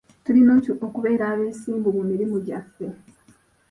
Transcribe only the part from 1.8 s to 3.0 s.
mu mirimu gyaffe.